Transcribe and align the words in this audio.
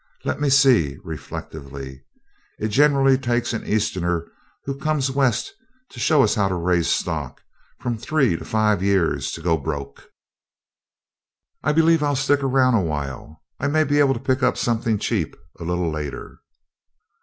"Let 0.25 0.41
me 0.41 0.49
see," 0.49 0.97
reflectively. 1.03 2.03
"It 2.57 2.69
generally 2.69 3.19
takes 3.19 3.53
an 3.53 3.63
easterner 3.67 4.25
who 4.65 4.79
comes 4.79 5.11
west 5.11 5.53
to 5.91 5.99
show 5.99 6.23
us 6.23 6.33
how 6.33 6.47
to 6.47 6.55
raise 6.55 6.87
stock 6.87 7.43
from 7.79 7.99
three 7.99 8.35
to 8.35 8.43
five 8.43 8.81
years 8.81 9.29
to 9.33 9.43
go 9.43 9.57
broke. 9.57 10.09
I 11.63 11.71
believe 11.71 12.01
I'll 12.01 12.15
stick 12.15 12.41
around 12.41 12.73
a 12.73 12.81
while; 12.81 13.43
I 13.59 13.67
may 13.67 13.83
be 13.83 13.99
able 13.99 14.15
to 14.15 14.19
pick 14.19 14.41
up 14.41 14.57
something 14.57 14.97
cheap 14.97 15.35
a 15.59 15.63
little 15.63 15.91
later." 15.91 16.39